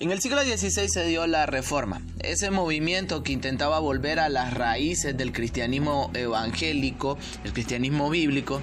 En 0.00 0.10
el 0.10 0.20
siglo 0.22 0.40
XVI 0.40 0.88
se 0.88 1.04
dio 1.04 1.26
la 1.26 1.44
Reforma, 1.44 2.00
ese 2.20 2.50
movimiento 2.50 3.22
que 3.22 3.32
intentaba 3.32 3.80
volver 3.80 4.18
a 4.18 4.30
las 4.30 4.54
raíces 4.54 5.14
del 5.14 5.30
cristianismo 5.30 6.10
evangélico, 6.14 7.18
el 7.44 7.52
cristianismo 7.52 8.08
bíblico, 8.08 8.62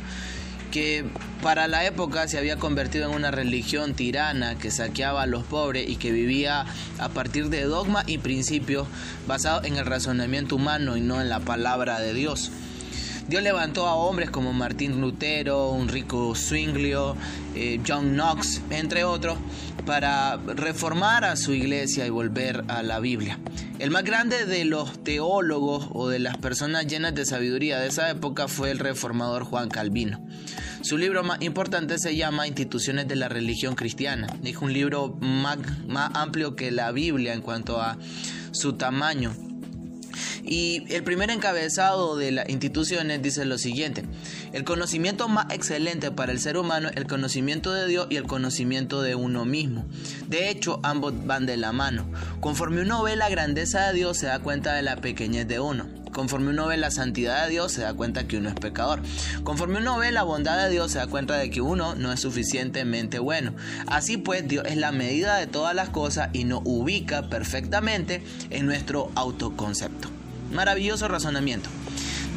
que 0.71 1.05
para 1.43 1.67
la 1.67 1.85
época 1.85 2.27
se 2.27 2.39
había 2.39 2.57
convertido 2.57 3.07
en 3.07 3.15
una 3.15 3.29
religión 3.29 3.93
tirana 3.93 4.57
que 4.57 4.71
saqueaba 4.71 5.21
a 5.21 5.27
los 5.27 5.43
pobres 5.43 5.87
y 5.87 5.97
que 5.97 6.11
vivía 6.11 6.65
a 6.97 7.09
partir 7.09 7.49
de 7.49 7.65
dogmas 7.65 8.09
y 8.09 8.17
principios 8.17 8.87
basados 9.27 9.65
en 9.65 9.75
el 9.75 9.85
razonamiento 9.85 10.55
humano 10.55 10.97
y 10.97 11.01
no 11.01 11.21
en 11.21 11.29
la 11.29 11.41
palabra 11.41 11.99
de 11.99 12.15
Dios. 12.15 12.51
Dios 13.27 13.43
levantó 13.43 13.87
a 13.87 13.95
hombres 13.95 14.29
como 14.29 14.53
Martín 14.53 15.01
Lutero, 15.01 15.75
Enrico 15.77 16.33
Zwinglio, 16.33 17.17
eh, 17.55 17.77
John 17.85 18.13
Knox, 18.13 18.61
entre 18.69 19.03
otros, 19.03 19.37
para 19.87 20.35
reformar 20.35 21.23
a 21.23 21.37
su 21.37 21.53
iglesia 21.53 22.05
y 22.05 22.09
volver 22.09 22.65
a 22.67 22.83
la 22.83 22.99
Biblia. 22.99 23.39
El 23.79 23.89
más 23.89 24.03
grande 24.03 24.45
de 24.45 24.65
los 24.65 25.01
teólogos 25.01 25.87
o 25.93 26.09
de 26.09 26.19
las 26.19 26.37
personas 26.37 26.87
llenas 26.87 27.15
de 27.15 27.25
sabiduría 27.25 27.79
de 27.79 27.87
esa 27.87 28.09
época 28.09 28.49
fue 28.49 28.69
el 28.69 28.79
reformador 28.79 29.45
Juan 29.45 29.69
Calvino. 29.69 30.19
Su 30.81 30.97
libro 30.97 31.23
más 31.23 31.41
importante 31.41 31.99
se 31.99 32.17
llama 32.17 32.47
Instituciones 32.47 33.07
de 33.07 33.15
la 33.15 33.29
Religión 33.29 33.75
Cristiana. 33.75 34.27
Es 34.43 34.57
un 34.57 34.73
libro 34.73 35.17
más, 35.21 35.57
más 35.87 36.11
amplio 36.15 36.57
que 36.57 36.69
la 36.69 36.91
Biblia 36.91 37.33
en 37.33 37.41
cuanto 37.41 37.81
a 37.81 37.97
su 38.51 38.73
tamaño 38.73 39.33
y 40.47 40.83
el 40.93 41.03
primer 41.03 41.29
encabezado 41.29 42.15
de 42.15 42.31
las 42.31 42.49
instituciones 42.49 43.21
dice 43.21 43.43
lo 43.43 43.57
siguiente, 43.57 44.05
el 44.57 44.63
conocimiento 44.63 45.27
más 45.27 45.45
excelente 45.51 46.09
para 46.09 46.31
el 46.31 46.39
ser 46.39 46.57
humano 46.57 46.89
es 46.89 46.97
el 46.97 47.05
conocimiento 47.05 47.73
de 47.73 47.85
Dios 47.85 48.07
y 48.09 48.15
el 48.15 48.23
conocimiento 48.23 49.03
de 49.03 49.13
uno 49.13 49.45
mismo. 49.45 49.85
De 50.29 50.49
hecho, 50.49 50.79
ambos 50.81 51.13
van 51.27 51.45
de 51.45 51.57
la 51.57 51.73
mano. 51.73 52.07
Conforme 52.39 52.81
uno 52.81 53.03
ve 53.03 53.15
la 53.15 53.29
grandeza 53.29 53.85
de 53.85 53.93
Dios, 53.93 54.17
se 54.17 54.25
da 54.25 54.39
cuenta 54.39 54.73
de 54.73 54.81
la 54.81 54.95
pequeñez 54.95 55.47
de 55.47 55.59
uno. 55.59 55.85
Conforme 56.11 56.49
uno 56.49 56.65
ve 56.65 56.77
la 56.77 56.89
santidad 56.89 57.43
de 57.43 57.51
Dios, 57.51 57.71
se 57.71 57.81
da 57.81 57.93
cuenta 57.93 58.27
que 58.27 58.37
uno 58.37 58.49
es 58.49 58.55
pecador. 58.55 59.03
Conforme 59.43 59.77
uno 59.77 59.99
ve 59.99 60.11
la 60.11 60.23
bondad 60.23 60.57
de 60.63 60.71
Dios, 60.71 60.91
se 60.91 60.97
da 60.97 61.05
cuenta 61.05 61.35
de 61.37 61.51
que 61.51 61.61
uno 61.61 61.93
no 61.93 62.11
es 62.11 62.19
suficientemente 62.19 63.19
bueno. 63.19 63.53
Así 63.85 64.17
pues, 64.17 64.47
Dios 64.47 64.65
es 64.65 64.77
la 64.77 64.91
medida 64.91 65.37
de 65.37 65.45
todas 65.45 65.75
las 65.75 65.89
cosas 65.89 66.29
y 66.33 66.45
nos 66.45 66.61
ubica 66.63 67.29
perfectamente 67.29 68.23
en 68.49 68.65
nuestro 68.65 69.11
autoconcepto. 69.13 70.09
Maravilloso 70.51 71.07
razonamiento. 71.07 71.69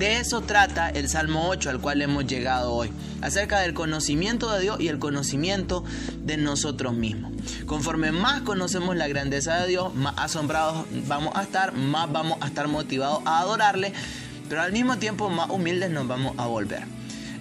De 0.00 0.16
eso 0.16 0.40
trata 0.40 0.88
el 0.88 1.10
Salmo 1.10 1.50
8 1.50 1.68
al 1.68 1.78
cual 1.78 2.00
hemos 2.00 2.26
llegado 2.26 2.72
hoy, 2.72 2.90
acerca 3.20 3.60
del 3.60 3.74
conocimiento 3.74 4.50
de 4.50 4.62
Dios 4.62 4.80
y 4.80 4.88
el 4.88 4.98
conocimiento 4.98 5.84
de 6.24 6.38
nosotros 6.38 6.94
mismos. 6.94 7.32
Conforme 7.66 8.10
más 8.10 8.40
conocemos 8.40 8.96
la 8.96 9.08
grandeza 9.08 9.56
de 9.60 9.68
Dios, 9.68 9.94
más 9.94 10.14
asombrados 10.16 10.86
vamos 11.06 11.36
a 11.36 11.42
estar, 11.42 11.74
más 11.74 12.10
vamos 12.10 12.38
a 12.40 12.46
estar 12.46 12.66
motivados 12.66 13.20
a 13.26 13.40
adorarle, 13.40 13.92
pero 14.48 14.62
al 14.62 14.72
mismo 14.72 14.96
tiempo 14.96 15.28
más 15.28 15.50
humildes 15.50 15.90
nos 15.90 16.08
vamos 16.08 16.32
a 16.38 16.46
volver. 16.46 16.84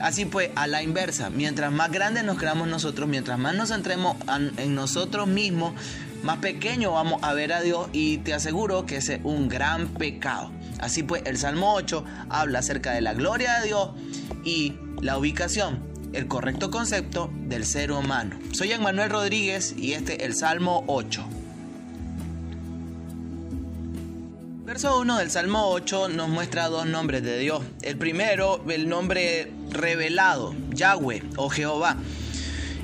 Así 0.01 0.25
pues, 0.25 0.49
a 0.57 0.67
la 0.67 0.83
inversa, 0.83 1.29
mientras 1.29 1.71
más 1.71 1.93
grandes 1.93 2.25
nos 2.25 2.37
creamos 2.37 2.67
nosotros, 2.67 3.07
mientras 3.07 3.39
más 3.39 3.55
nos 3.55 3.69
centremos 3.69 4.17
en 4.57 4.75
nosotros 4.75 5.29
mismos, 5.29 5.75
más 6.23 6.39
pequeño 6.39 6.91
vamos 6.91 7.23
a 7.23 7.33
ver 7.33 7.53
a 7.53 7.61
Dios 7.61 7.87
y 7.93 8.17
te 8.17 8.33
aseguro 8.33 8.85
que 8.85 8.97
ese 8.97 9.15
es 9.15 9.21
un 9.23 9.47
gran 9.47 9.87
pecado. 9.87 10.51
Así 10.79 11.03
pues, 11.03 11.23
el 11.25 11.37
Salmo 11.37 11.73
8 11.73 12.03
habla 12.29 12.59
acerca 12.59 12.91
de 12.91 13.01
la 13.01 13.13
gloria 13.13 13.59
de 13.59 13.67
Dios 13.67 13.89
y 14.43 14.75
la 15.01 15.17
ubicación, 15.17 15.79
el 16.13 16.27
correcto 16.27 16.71
concepto 16.71 17.29
del 17.47 17.65
ser 17.65 17.91
humano. 17.91 18.39
Soy 18.53 18.77
Manuel 18.77 19.09
Rodríguez 19.09 19.75
y 19.77 19.93
este 19.93 20.21
es 20.21 20.23
el 20.23 20.35
Salmo 20.35 20.83
8. 20.87 21.23
Verso 24.65 24.99
1 24.99 25.17
del 25.17 25.31
Salmo 25.31 25.67
8 25.69 26.09
nos 26.09 26.29
muestra 26.29 26.67
dos 26.67 26.85
nombres 26.85 27.23
de 27.23 27.39
Dios. 27.39 27.63
El 27.81 27.97
primero, 27.97 28.63
el 28.69 28.87
nombre 28.87 29.51
revelado, 29.71 30.53
Yahweh 30.69 31.23
o 31.37 31.49
Jehová. 31.49 31.97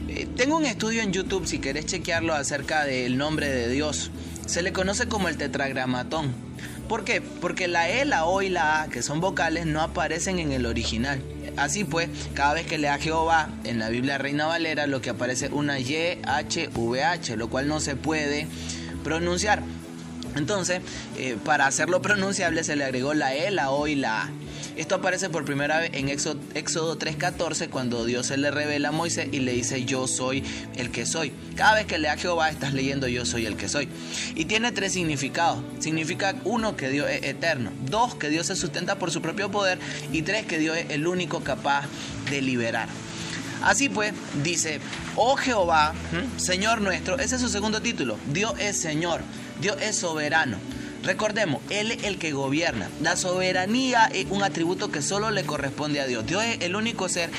Eh, 0.07 0.28
tengo 0.35 0.57
un 0.57 0.66
estudio 0.66 1.03
en 1.03 1.13
YouTube, 1.13 1.45
si 1.45 1.59
querés 1.59 1.85
chequearlo, 1.85 2.34
acerca 2.34 2.85
del 2.85 3.17
nombre 3.17 3.50
de 3.50 3.69
Dios. 3.69 4.09
Se 4.47 4.63
le 4.63 4.73
conoce 4.73 5.07
como 5.07 5.28
el 5.28 5.38
tetragramatón. 5.38 6.44
¿Por 6.88 7.03
qué? 7.03 7.22
Porque 7.22 7.68
la 7.68 7.90
E, 7.90 8.06
la 8.06 8.25
O 8.25 8.41
y 8.41 8.50
la 8.50 8.84
A, 8.84 8.88
que 8.90 9.01
son 9.01 9.19
vocales, 9.19 9.66
no 9.66 9.81
aparecen 9.81 10.40
en 10.40 10.51
el 10.51 10.66
original. 10.66 11.22
Así 11.57 11.84
pues, 11.84 12.09
cada 12.34 12.53
vez 12.53 12.68
que 12.68 12.78
lea 12.78 12.97
Jehová 13.00 13.50
en 13.63 13.79
la 13.79 13.90
Biblia 13.90 14.18
Reina 14.18 14.46
Valera, 14.46 14.85
lo 14.85 15.01
que 15.01 15.09
aparece 15.09 15.47
es 15.47 15.51
una 15.51 15.79
Y, 15.79 16.19
H, 16.25 16.69
V, 16.75 17.03
H, 17.03 17.38
lo 17.38 17.50
cual 17.50 17.68
no 17.68 17.79
se 17.79 17.96
puede 17.96 18.47
pronunciar. 19.03 19.63
Entonces, 20.35 20.81
eh, 21.18 21.38
para 21.44 21.66
hacerlo 21.66 22.01
pronunciable 22.01 22.63
se 22.63 22.75
le 22.75 22.84
agregó 22.84 23.13
la 23.13 23.34
E, 23.34 23.50
la 23.52 23.72
O 23.72 23.88
y 23.88 23.96
la 23.96 24.23
A. 24.23 24.29
Esto 24.75 24.95
aparece 24.95 25.29
por 25.29 25.45
primera 25.45 25.79
vez 25.79 25.91
en 25.93 26.09
Éxodo, 26.09 26.39
3.14 26.99 27.69
cuando 27.69 28.03
Dios 28.03 28.27
se 28.27 28.35
le 28.35 28.51
revela 28.51 28.89
a 28.89 28.91
Moisés 28.91 29.29
y 29.31 29.39
le 29.39 29.53
dice 29.53 29.85
yo 29.85 30.05
soy 30.05 30.43
el 30.75 30.91
que 30.91 31.05
soy. 31.05 31.31
Cada 31.55 31.75
vez 31.75 31.85
que 31.85 31.97
lea 31.97 32.17
Jehová 32.17 32.49
estás 32.49 32.73
leyendo 32.73 33.07
yo 33.07 33.25
soy 33.25 33.45
el 33.45 33.55
que 33.55 33.69
soy. 33.69 33.87
Y 34.35 34.45
tiene 34.45 34.73
tres 34.73 34.91
significados. 34.91 35.63
Significa 35.79 36.35
uno 36.43 36.75
que 36.75 36.89
Dios 36.89 37.09
es 37.09 37.23
eterno, 37.23 37.71
dos 37.89 38.15
que 38.15 38.29
Dios 38.29 38.47
se 38.47 38.57
sustenta 38.57 38.95
por 38.95 39.11
su 39.11 39.21
propio 39.21 39.49
poder 39.49 39.79
y 40.11 40.23
tres 40.23 40.45
que 40.45 40.59
Dios 40.59 40.75
es 40.75 40.89
el 40.89 41.07
único 41.07 41.39
capaz 41.39 41.85
de 42.29 42.41
liberar. 42.41 42.89
Así 43.63 43.87
pues, 43.87 44.13
dice, 44.43 44.79
oh 45.15 45.37
Jehová, 45.37 45.93
Señor 46.37 46.81
nuestro, 46.81 47.17
ese 47.17 47.35
es 47.35 47.41
su 47.41 47.49
segundo 47.49 47.81
título, 47.81 48.17
Dios 48.31 48.53
es 48.59 48.79
Señor, 48.79 49.21
Dios 49.61 49.77
es 49.81 49.95
soberano. 49.95 50.57
Recordemos, 51.05 51.61
Él 51.69 51.91
es 51.91 52.03
el 52.03 52.17
que 52.17 52.31
gobierna. 52.31 52.89
La 52.99 53.16
soberanía 53.16 54.05
es 54.05 54.25
un 54.31 54.41
atributo 54.41 54.89
que 54.89 55.03
solo 55.03 55.29
le 55.29 55.43
corresponde 55.45 56.01
a 56.01 56.07
Dios. 56.07 56.25
Dios 56.25 56.43
es 56.43 56.61
el 56.61 56.75
único 56.75 57.09
ser 57.09 57.29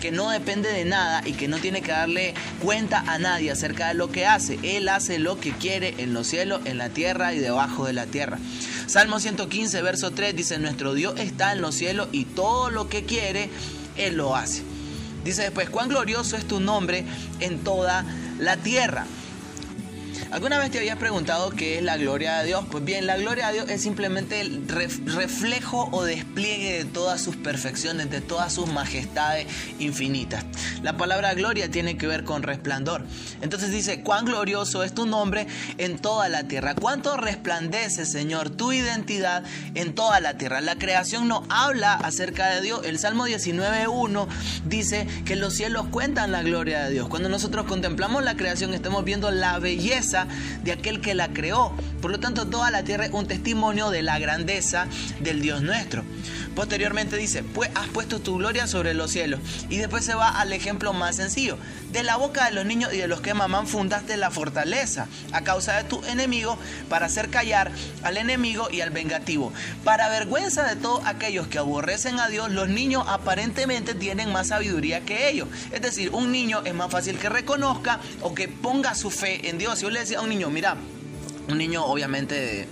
que 0.00 0.12
no 0.12 0.30
depende 0.30 0.72
de 0.72 0.84
nada 0.84 1.22
y 1.26 1.32
que 1.32 1.48
no 1.48 1.58
tiene 1.58 1.82
que 1.82 1.90
darle 1.90 2.34
cuenta 2.62 3.00
a 3.00 3.18
nadie 3.18 3.50
acerca 3.50 3.88
de 3.88 3.94
lo 3.94 4.12
que 4.12 4.26
hace. 4.26 4.60
Él 4.62 4.88
hace 4.88 5.18
lo 5.18 5.40
que 5.40 5.50
quiere 5.50 5.96
en 5.98 6.14
los 6.14 6.28
cielos, 6.28 6.60
en 6.66 6.78
la 6.78 6.90
tierra 6.90 7.34
y 7.34 7.40
debajo 7.40 7.84
de 7.84 7.94
la 7.94 8.06
tierra. 8.06 8.38
Salmo 8.86 9.18
115, 9.18 9.82
verso 9.82 10.12
3 10.12 10.36
dice, 10.36 10.58
nuestro 10.58 10.94
Dios 10.94 11.18
está 11.18 11.52
en 11.52 11.60
los 11.60 11.74
cielos 11.74 12.08
y 12.12 12.26
todo 12.26 12.70
lo 12.70 12.88
que 12.88 13.04
quiere, 13.04 13.50
Él 13.96 14.18
lo 14.18 14.36
hace. 14.36 14.62
Dice 15.24 15.42
después, 15.42 15.68
cuán 15.68 15.88
glorioso 15.88 16.36
es 16.36 16.46
tu 16.46 16.60
nombre 16.60 17.04
en 17.40 17.58
toda 17.64 18.04
la 18.38 18.56
tierra. 18.56 19.04
¿Alguna 20.30 20.58
vez 20.58 20.70
te 20.70 20.78
habías 20.78 20.98
preguntado 20.98 21.50
qué 21.50 21.78
es 21.78 21.82
la 21.82 21.96
gloria 21.96 22.38
de 22.38 22.46
Dios? 22.46 22.64
Pues 22.70 22.84
bien, 22.84 23.06
la 23.06 23.16
gloria 23.16 23.48
de 23.48 23.54
Dios 23.54 23.70
es 23.70 23.82
simplemente 23.82 24.40
el 24.40 24.66
reflejo 24.68 25.88
o 25.92 26.04
despliegue 26.04 26.78
de 26.78 26.84
todas 26.84 27.20
sus 27.20 27.36
perfecciones, 27.36 28.10
de 28.10 28.20
todas 28.20 28.52
sus 28.52 28.66
majestades 28.66 29.46
infinitas. 29.78 30.44
La 30.82 30.96
palabra 30.96 31.34
gloria 31.34 31.70
tiene 31.70 31.96
que 31.96 32.06
ver 32.06 32.24
con 32.24 32.42
resplandor. 32.42 33.04
Entonces 33.40 33.70
dice, 33.70 34.02
cuán 34.02 34.24
glorioso 34.24 34.82
es 34.82 34.94
tu 34.94 35.06
nombre 35.06 35.46
en 35.78 35.98
toda 35.98 36.28
la 36.28 36.44
tierra. 36.44 36.74
¿Cuánto 36.74 37.16
resplandece, 37.16 38.06
Señor, 38.06 38.50
tu 38.50 38.72
identidad 38.72 39.44
en 39.74 39.94
toda 39.94 40.20
la 40.20 40.36
tierra? 40.38 40.60
La 40.60 40.76
creación 40.76 41.28
no 41.28 41.44
habla 41.48 41.94
acerca 41.94 42.48
de 42.50 42.62
Dios. 42.62 42.80
El 42.84 42.98
Salmo 42.98 43.26
19.1 43.26 44.26
dice 44.66 45.06
que 45.24 45.36
los 45.36 45.54
cielos 45.54 45.86
cuentan 45.90 46.32
la 46.32 46.42
gloria 46.42 46.84
de 46.84 46.92
Dios. 46.92 47.08
Cuando 47.08 47.28
nosotros 47.28 47.66
contemplamos 47.66 48.24
la 48.24 48.36
creación, 48.36 48.74
estamos 48.74 49.04
viendo 49.04 49.30
la 49.30 49.58
belleza 49.58 50.05
de 50.62 50.72
aquel 50.72 51.00
que 51.00 51.14
la 51.14 51.28
creó. 51.28 51.72
Por 52.00 52.10
lo 52.10 52.20
tanto, 52.20 52.46
toda 52.46 52.70
la 52.70 52.84
tierra 52.84 53.06
es 53.06 53.12
un 53.12 53.26
testimonio 53.26 53.90
de 53.90 54.02
la 54.02 54.18
grandeza 54.18 54.86
del 55.20 55.40
Dios 55.40 55.62
nuestro. 55.62 56.04
Posteriormente 56.56 57.18
dice, 57.18 57.42
pues 57.42 57.70
has 57.74 57.86
puesto 57.88 58.18
tu 58.18 58.38
gloria 58.38 58.66
sobre 58.66 58.94
los 58.94 59.10
cielos. 59.10 59.40
Y 59.68 59.76
después 59.76 60.06
se 60.06 60.14
va 60.14 60.40
al 60.40 60.54
ejemplo 60.54 60.94
más 60.94 61.16
sencillo. 61.16 61.58
De 61.92 62.02
la 62.02 62.16
boca 62.16 62.46
de 62.46 62.52
los 62.52 62.64
niños 62.64 62.94
y 62.94 62.96
de 62.96 63.08
los 63.08 63.20
que 63.20 63.34
mamán 63.34 63.66
fundaste 63.66 64.16
la 64.16 64.30
fortaleza 64.30 65.06
a 65.32 65.42
causa 65.42 65.76
de 65.76 65.84
tu 65.84 66.02
enemigo 66.06 66.56
para 66.88 67.06
hacer 67.06 67.28
callar 67.28 67.70
al 68.02 68.16
enemigo 68.16 68.68
y 68.70 68.80
al 68.80 68.88
vengativo. 68.88 69.52
Para 69.84 70.08
vergüenza 70.08 70.64
de 70.64 70.76
todos 70.76 71.04
aquellos 71.04 71.46
que 71.46 71.58
aborrecen 71.58 72.18
a 72.20 72.28
Dios, 72.28 72.50
los 72.50 72.70
niños 72.70 73.04
aparentemente 73.06 73.94
tienen 73.94 74.32
más 74.32 74.48
sabiduría 74.48 75.02
que 75.02 75.28
ellos. 75.28 75.48
Es 75.72 75.82
decir, 75.82 76.08
un 76.12 76.32
niño 76.32 76.62
es 76.64 76.72
más 76.72 76.90
fácil 76.90 77.18
que 77.18 77.28
reconozca 77.28 78.00
o 78.22 78.34
que 78.34 78.48
ponga 78.48 78.94
su 78.94 79.10
fe 79.10 79.50
en 79.50 79.58
Dios. 79.58 79.78
Si 79.78 79.82
yo 79.82 79.90
le 79.90 80.00
decía 80.00 80.20
a 80.20 80.22
un 80.22 80.30
niño, 80.30 80.48
mira, 80.48 80.74
un 81.50 81.58
niño 81.58 81.84
obviamente 81.84 82.66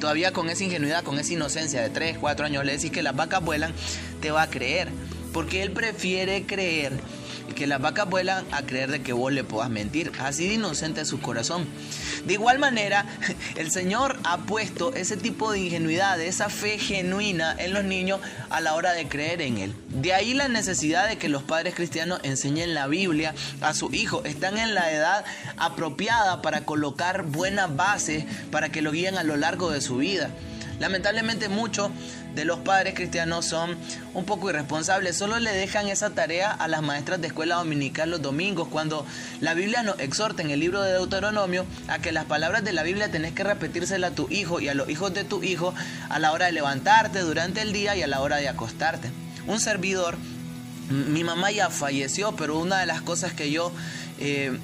todavía 0.00 0.32
con 0.32 0.50
esa 0.50 0.64
ingenuidad, 0.64 1.04
con 1.04 1.18
esa 1.18 1.32
inocencia 1.32 1.82
de 1.82 1.90
3, 1.90 2.18
4 2.18 2.46
años, 2.46 2.64
le 2.64 2.72
decís 2.72 2.90
que 2.90 3.02
las 3.02 3.14
vacas 3.14 3.44
vuelan, 3.44 3.72
te 4.20 4.30
va 4.32 4.42
a 4.42 4.50
creer. 4.50 4.88
Porque 5.32 5.62
él 5.62 5.70
prefiere 5.70 6.44
creer 6.44 6.92
que 7.54 7.66
las 7.66 7.80
vacas 7.80 8.08
vuelan 8.08 8.44
a 8.50 8.62
creer 8.62 8.90
de 8.90 9.02
que 9.02 9.12
vos 9.12 9.32
le 9.32 9.44
puedas 9.44 9.70
mentir. 9.70 10.10
Así 10.18 10.48
de 10.48 10.54
inocente 10.54 11.02
es 11.02 11.08
su 11.08 11.20
corazón. 11.20 11.66
De 12.26 12.34
igual 12.34 12.58
manera, 12.58 13.06
el 13.56 13.70
Señor 13.70 14.18
ha 14.24 14.38
puesto 14.38 14.94
ese 14.94 15.16
tipo 15.16 15.52
de 15.52 15.60
ingenuidad, 15.60 16.20
esa 16.20 16.48
fe 16.48 16.78
genuina 16.78 17.54
en 17.58 17.72
los 17.72 17.84
niños 17.84 18.20
a 18.50 18.60
la 18.60 18.74
hora 18.74 18.92
de 18.92 19.08
creer 19.08 19.42
en 19.42 19.58
Él. 19.58 19.74
De 19.88 20.12
ahí 20.14 20.34
la 20.34 20.48
necesidad 20.48 21.08
de 21.08 21.18
que 21.18 21.28
los 21.28 21.42
padres 21.42 21.74
cristianos 21.74 22.20
enseñen 22.22 22.74
la 22.74 22.86
Biblia 22.86 23.34
a 23.60 23.74
sus 23.74 23.92
hijos. 23.94 24.24
Están 24.24 24.58
en 24.58 24.74
la 24.74 24.92
edad 24.92 25.24
apropiada 25.56 26.42
para 26.42 26.64
colocar 26.64 27.24
buenas 27.24 27.74
bases 27.74 28.24
para 28.50 28.70
que 28.70 28.82
lo 28.82 28.92
guíen 28.92 29.16
a 29.18 29.24
lo 29.24 29.36
largo 29.36 29.70
de 29.70 29.80
su 29.80 29.96
vida. 29.96 30.30
Lamentablemente 30.80 31.50
muchos 31.50 31.90
de 32.34 32.46
los 32.46 32.60
padres 32.60 32.94
cristianos 32.94 33.44
son 33.44 33.76
un 34.14 34.24
poco 34.24 34.48
irresponsables, 34.48 35.14
solo 35.14 35.38
le 35.38 35.52
dejan 35.52 35.88
esa 35.88 36.10
tarea 36.10 36.50
a 36.50 36.68
las 36.68 36.80
maestras 36.80 37.20
de 37.20 37.26
escuela 37.26 37.56
dominical 37.56 38.10
los 38.10 38.22
domingos, 38.22 38.66
cuando 38.68 39.04
la 39.40 39.52
Biblia 39.52 39.82
nos 39.82 40.00
exhorta 40.00 40.40
en 40.40 40.50
el 40.50 40.58
libro 40.58 40.80
de 40.80 40.92
Deuteronomio 40.92 41.66
a 41.88 41.98
que 41.98 42.12
las 42.12 42.24
palabras 42.24 42.64
de 42.64 42.72
la 42.72 42.82
Biblia 42.82 43.10
tenés 43.10 43.32
que 43.32 43.44
repetírselas 43.44 44.12
a 44.12 44.14
tu 44.14 44.26
hijo 44.30 44.58
y 44.58 44.68
a 44.68 44.74
los 44.74 44.88
hijos 44.88 45.12
de 45.12 45.24
tu 45.24 45.42
hijo 45.42 45.74
a 46.08 46.18
la 46.18 46.32
hora 46.32 46.46
de 46.46 46.52
levantarte 46.52 47.20
durante 47.20 47.60
el 47.60 47.74
día 47.74 47.94
y 47.94 48.02
a 48.02 48.06
la 48.06 48.22
hora 48.22 48.38
de 48.38 48.48
acostarte. 48.48 49.10
Un 49.46 49.60
servidor, 49.60 50.16
mi 50.88 51.24
mamá 51.24 51.50
ya 51.50 51.68
falleció, 51.68 52.34
pero 52.36 52.58
una 52.58 52.80
de 52.80 52.86
las 52.86 53.02
cosas 53.02 53.34
que 53.34 53.50
yo... 53.50 53.70
Eh, 54.18 54.58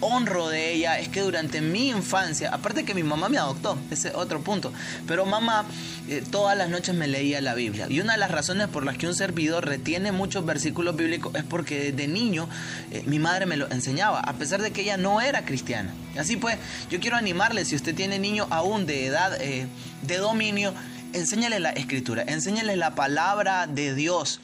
honro 0.00 0.48
de 0.48 0.72
ella 0.72 0.98
es 0.98 1.08
que 1.08 1.20
durante 1.20 1.60
mi 1.60 1.88
infancia, 1.88 2.50
aparte 2.52 2.84
que 2.84 2.94
mi 2.94 3.02
mamá 3.02 3.28
me 3.28 3.38
adoptó, 3.38 3.78
ese 3.90 4.08
es 4.08 4.14
otro 4.14 4.40
punto, 4.40 4.72
pero 5.06 5.26
mamá 5.26 5.64
eh, 6.08 6.22
todas 6.30 6.56
las 6.56 6.68
noches 6.68 6.94
me 6.94 7.06
leía 7.06 7.40
la 7.40 7.54
Biblia. 7.54 7.86
Y 7.88 8.00
una 8.00 8.12
de 8.12 8.18
las 8.18 8.30
razones 8.30 8.68
por 8.68 8.84
las 8.84 8.96
que 8.96 9.06
un 9.06 9.14
servidor 9.14 9.66
retiene 9.66 10.12
muchos 10.12 10.44
versículos 10.44 10.96
bíblicos 10.96 11.34
es 11.34 11.44
porque 11.44 11.92
desde 11.92 12.08
niño 12.08 12.48
eh, 12.90 13.02
mi 13.06 13.18
madre 13.18 13.46
me 13.46 13.56
lo 13.56 13.70
enseñaba, 13.70 14.20
a 14.20 14.34
pesar 14.34 14.62
de 14.62 14.70
que 14.70 14.82
ella 14.82 14.96
no 14.96 15.20
era 15.20 15.44
cristiana. 15.44 15.92
Así 16.16 16.36
pues, 16.36 16.56
yo 16.90 17.00
quiero 17.00 17.16
animarle, 17.16 17.64
si 17.64 17.76
usted 17.76 17.94
tiene 17.94 18.18
niño 18.18 18.46
aún 18.50 18.86
de 18.86 19.06
edad 19.06 19.40
eh, 19.40 19.66
de 20.02 20.16
dominio, 20.18 20.72
enséñale 21.12 21.60
la 21.60 21.70
escritura, 21.70 22.24
enséñale 22.26 22.76
la 22.76 22.94
palabra 22.94 23.66
de 23.66 23.94
Dios. 23.94 24.40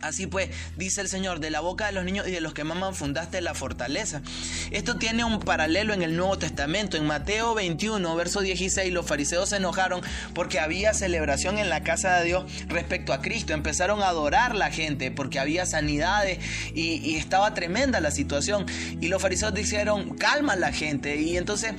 Así 0.00 0.26
pues, 0.26 0.50
dice 0.76 1.00
el 1.00 1.08
Señor, 1.08 1.40
de 1.40 1.50
la 1.50 1.60
boca 1.60 1.86
de 1.86 1.92
los 1.92 2.04
niños 2.04 2.26
y 2.28 2.30
de 2.30 2.40
los 2.40 2.54
que 2.54 2.64
maman 2.64 2.94
fundaste 2.94 3.40
la 3.40 3.54
fortaleza. 3.54 4.22
Esto 4.70 4.96
tiene 4.96 5.24
un 5.24 5.40
paralelo 5.40 5.94
en 5.94 6.02
el 6.02 6.16
Nuevo 6.16 6.38
Testamento. 6.38 6.96
En 6.96 7.06
Mateo 7.06 7.54
21, 7.54 8.16
verso 8.16 8.40
16, 8.40 8.92
los 8.92 9.06
fariseos 9.06 9.50
se 9.50 9.56
enojaron 9.56 10.00
porque 10.34 10.60
había 10.60 10.94
celebración 10.94 11.58
en 11.58 11.68
la 11.68 11.82
casa 11.82 12.18
de 12.18 12.26
Dios 12.26 12.44
respecto 12.68 13.12
a 13.12 13.20
Cristo. 13.20 13.52
Empezaron 13.52 14.02
a 14.02 14.08
adorar 14.08 14.54
la 14.54 14.70
gente 14.70 15.10
porque 15.10 15.38
había 15.38 15.66
sanidades 15.66 16.38
y, 16.74 17.14
estaba 17.14 17.54
tremenda 17.54 18.00
la 18.00 18.10
situación. 18.10 18.66
Y 19.00 19.08
los 19.08 19.22
fariseos 19.22 19.54
dijeron, 19.54 20.16
calma 20.16 20.56
la 20.56 20.72
gente. 20.72 21.16
Y 21.16 21.36
entonces 21.36 21.74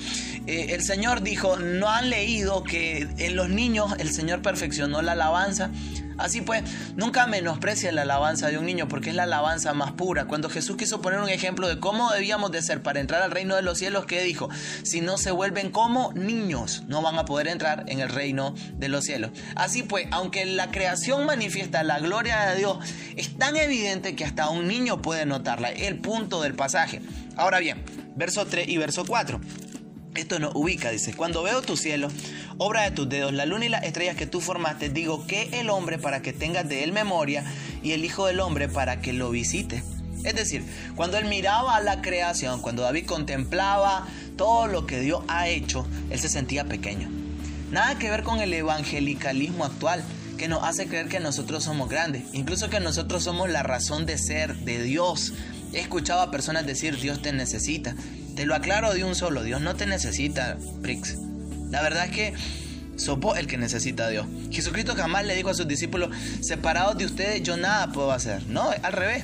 eh, 0.48 0.68
el 0.70 0.84
Señor 0.84 1.22
dijo, 1.22 1.58
no 1.58 1.90
han 1.90 2.10
leído 2.10 2.64
que 2.64 3.08
en 3.18 3.36
los 3.36 3.50
niños 3.50 3.94
el 4.00 4.12
Señor 4.14 4.42
perfeccionó 4.42 5.02
la 5.02 5.14
alabanza. 5.14 5.72
Así 6.18 6.42
pues, 6.42 6.64
nunca 6.96 7.28
menosprecia 7.28 7.92
la 7.92 8.04
alabanza 8.04 8.48
de 8.48 8.58
un 8.58 8.66
niño 8.66 8.88
porque 8.88 9.10
es 9.10 9.16
la 9.16 9.24
alabanza 9.24 9.74
más 9.74 9.92
pura. 9.94 10.26
Cuando 10.26 10.50
Jesús 10.50 10.78
quiso 10.78 11.02
poner 11.02 11.20
un 11.20 11.30
ejemplo 11.30 11.68
de 11.68 11.80
cómo 11.80 12.12
debíamos 12.12 12.52
de 12.52 12.62
ser 12.62 12.82
para 12.82 13.00
entrar 13.00 13.22
al 13.22 13.32
reino 13.32 13.56
de 13.56 13.62
los 13.62 13.78
cielos, 13.78 14.06
¿qué 14.06 14.22
dijo? 14.24 14.50
Si 14.84 15.02
no 15.02 15.18
se 15.18 15.32
vuelven 15.32 15.72
como 15.72 16.14
niños, 16.14 16.84
no 16.88 17.02
van 17.02 17.18
a 17.18 17.26
poder 17.26 17.48
entrar 17.48 17.86
en 17.88 18.00
el 18.00 18.10
reino 18.10 18.56
de 18.78 18.90
los 18.90 19.04
cielos. 19.04 19.32
Así 19.56 19.84
pues, 19.84 20.08
aunque 20.12 20.46
la 20.46 20.72
creación 20.72 21.26
manifiesta 21.26 21.84
la 21.84 22.00
gloria 22.00 22.42
de 22.48 22.58
Dios, 22.58 22.78
es 23.16 23.38
tan 23.38 23.56
evidente 23.56 24.16
que 24.16 24.26
hasta 24.26 24.50
un 24.50 24.68
niño 24.68 25.02
puede 25.02 25.26
notarla. 25.26 25.72
El 25.72 26.00
punto 26.00 26.42
del 26.42 26.56
pasaje. 26.56 27.02
Ahora 27.36 27.60
bien, 27.60 27.84
verso 28.16 28.46
3 28.46 28.68
y 28.68 28.78
verso 28.78 29.06
4. 29.06 29.40
Esto 30.16 30.40
nos 30.40 30.56
ubica, 30.56 30.92
dice, 30.92 31.14
cuando 31.14 31.44
veo 31.44 31.62
tu 31.62 31.76
cielo, 31.76 32.08
obra 32.58 32.84
de 32.84 32.92
tus 32.92 33.10
dedos, 33.10 33.34
la 33.34 33.46
luna 33.46 33.66
y 33.66 33.70
las 33.70 33.84
estrellas 33.84 34.16
que 34.16 34.26
tú 34.26 34.40
formaste, 34.40 34.90
digo 34.90 35.28
que 35.28 35.50
el 35.60 35.70
hombre 35.70 35.98
para 36.00 36.22
que 36.22 36.32
tengas 36.32 36.70
de 36.70 36.86
él 36.86 36.94
memoria 36.94 37.44
y 37.84 37.92
el 37.92 38.06
Hijo 38.06 38.26
del 38.26 38.40
Hombre 38.40 38.70
para 38.70 39.02
que 39.02 39.12
lo 39.12 39.30
visite. 39.30 39.84
Es 40.24 40.34
decir, 40.34 40.64
cuando 40.96 41.18
él 41.18 41.26
miraba 41.26 41.76
a 41.76 41.82
la 41.82 42.02
creación, 42.02 42.62
cuando 42.62 42.82
David 42.82 43.06
contemplaba 43.06 44.08
todo 44.38 44.68
lo 44.68 44.88
que 44.88 45.02
Dios 45.02 45.22
ha 45.28 45.50
hecho, 45.50 45.86
él 46.10 46.20
se 46.20 46.30
sentía 46.30 46.64
pequeño. 46.64 47.10
Nada 47.72 48.00
que 48.00 48.10
ver 48.10 48.24
con 48.24 48.40
el 48.40 48.54
evangelicalismo 48.54 49.66
actual, 49.66 50.02
que 50.38 50.48
nos 50.48 50.64
hace 50.64 50.88
creer 50.88 51.10
que 51.10 51.20
nosotros 51.20 51.66
somos 51.66 51.90
grandes, 51.90 52.24
incluso 52.34 52.70
que 52.70 52.80
nosotros 52.80 53.24
somos 53.24 53.50
la 53.50 53.64
razón 53.64 54.06
de 54.06 54.18
ser 54.18 54.56
de 54.56 54.82
Dios. 54.82 55.34
He 55.74 55.80
escuchado 55.82 56.22
a 56.22 56.32
personas 56.32 56.66
decir 56.66 57.00
Dios 57.00 57.22
te 57.22 57.34
necesita. 57.34 57.96
Te 58.36 58.46
lo 58.46 58.54
aclaro 58.54 58.94
de 58.94 59.04
un 59.04 59.16
solo, 59.16 59.44
Dios 59.44 59.62
no 59.62 59.76
te 59.76 59.86
necesita, 59.86 60.58
Prix. 60.82 61.18
La 61.70 61.82
verdad 61.82 62.06
es 62.06 62.12
que 62.12 62.34
sos 62.98 63.18
el 63.38 63.48
que 63.48 63.58
necesita 63.58 64.06
a 64.06 64.10
Dios. 64.10 64.28
Jesucristo 64.52 64.94
jamás 64.96 65.26
le 65.26 65.36
dijo 65.36 65.50
a 65.50 65.54
sus 65.54 65.68
discípulos, 65.68 66.10
separados 66.42 66.98
de 66.98 67.06
ustedes 67.06 67.44
yo 67.44 67.58
nada 67.58 67.92
puedo 67.92 68.12
hacer. 68.12 68.46
No, 68.48 68.70
al 68.82 68.94
revés. 68.94 69.24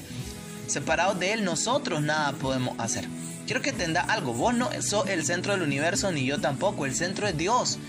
Separados 0.67 1.19
de 1.19 1.33
Él 1.33 1.43
nosotros 1.43 2.01
nada 2.01 2.31
podemos 2.33 2.79
hacer. 2.79 3.05
Quiero 3.45 3.61
que 3.61 3.71
entenda 3.71 4.01
algo, 4.01 4.33
vos 4.33 4.53
no 4.53 4.69
sos 4.81 5.09
el 5.09 5.25
centro 5.25 5.51
del 5.51 5.63
universo 5.63 6.11
ni 6.13 6.25
yo 6.25 6.39
tampoco, 6.39 6.85
el 6.85 6.95
centro 6.95 7.27
es 7.27 7.37
Dios. 7.37 7.79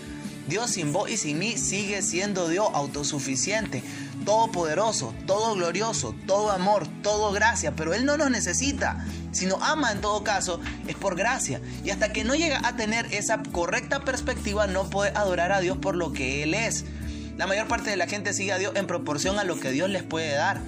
Dios 0.48 0.72
sin 0.72 0.92
vos 0.92 1.08
y 1.08 1.16
sin 1.16 1.38
mí 1.38 1.56
sigue 1.56 2.02
siendo 2.02 2.48
Dios 2.48 2.66
autosuficiente, 2.74 3.84
todopoderoso, 4.24 5.14
todo 5.26 5.54
glorioso, 5.54 6.16
todo 6.26 6.50
amor, 6.50 6.88
todo 7.02 7.30
gracia, 7.30 7.76
pero 7.76 7.94
Él 7.94 8.04
no 8.04 8.16
nos 8.16 8.30
necesita. 8.30 9.06
Si 9.32 9.46
nos 9.46 9.62
ama 9.62 9.90
en 9.92 10.00
todo 10.00 10.22
caso, 10.22 10.60
es 10.86 10.94
por 10.94 11.16
gracia. 11.16 11.60
Y 11.84 11.90
hasta 11.90 12.12
que 12.12 12.24
no 12.24 12.34
llega 12.34 12.60
a 12.66 12.76
tener 12.76 13.06
esa 13.12 13.42
correcta 13.42 14.04
perspectiva, 14.04 14.66
no 14.66 14.88
puede 14.88 15.10
adorar 15.16 15.52
a 15.52 15.60
Dios 15.60 15.78
por 15.78 15.96
lo 15.96 16.12
que 16.12 16.42
Él 16.42 16.54
es. 16.54 16.84
La 17.36 17.46
mayor 17.46 17.66
parte 17.66 17.90
de 17.90 17.96
la 17.96 18.06
gente 18.06 18.34
sigue 18.34 18.52
a 18.52 18.58
Dios 18.58 18.72
en 18.76 18.86
proporción 18.86 19.38
a 19.38 19.44
lo 19.44 19.58
que 19.58 19.70
Dios 19.72 19.88
les 19.88 20.02
puede 20.02 20.32
dar. 20.32 20.60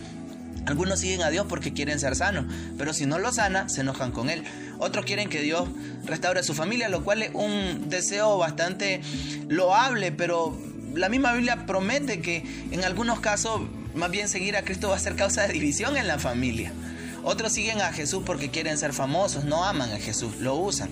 Algunos 0.66 1.00
siguen 1.00 1.22
a 1.22 1.28
Dios 1.28 1.46
porque 1.46 1.74
quieren 1.74 2.00
ser 2.00 2.16
sanos, 2.16 2.46
pero 2.78 2.94
si 2.94 3.04
no 3.04 3.18
lo 3.18 3.32
sana, 3.32 3.68
se 3.68 3.82
enojan 3.82 4.12
con 4.12 4.30
Él. 4.30 4.44
Otros 4.78 5.04
quieren 5.04 5.28
que 5.28 5.42
Dios 5.42 5.68
restaure 6.04 6.42
su 6.42 6.54
familia, 6.54 6.88
lo 6.88 7.04
cual 7.04 7.22
es 7.22 7.30
un 7.34 7.90
deseo 7.90 8.38
bastante 8.38 9.02
loable, 9.48 10.10
pero 10.10 10.58
la 10.94 11.10
misma 11.10 11.34
Biblia 11.34 11.66
promete 11.66 12.20
que 12.20 12.44
en 12.70 12.82
algunos 12.82 13.20
casos, 13.20 13.60
más 13.94 14.10
bien 14.10 14.26
seguir 14.28 14.56
a 14.56 14.62
Cristo 14.62 14.88
va 14.88 14.96
a 14.96 14.98
ser 14.98 15.16
causa 15.16 15.46
de 15.46 15.52
división 15.52 15.98
en 15.98 16.08
la 16.08 16.18
familia. 16.18 16.72
Otros 17.24 17.52
siguen 17.52 17.80
a 17.80 17.92
Jesús 17.92 18.22
porque 18.24 18.50
quieren 18.50 18.78
ser 18.78 18.92
famosos, 18.92 19.44
no 19.44 19.64
aman 19.64 19.90
a 19.92 19.98
Jesús, 19.98 20.36
lo 20.36 20.56
usan. 20.56 20.90